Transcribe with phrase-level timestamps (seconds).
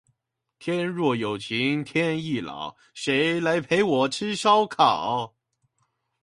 [0.57, 5.35] 天若有情天亦老，誰來陪我吃燒烤